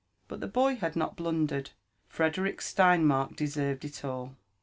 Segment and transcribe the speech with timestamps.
[0.27, 1.69] But the boy had not blundered—
[2.09, 4.35] Frederick Steinmark deserved it all.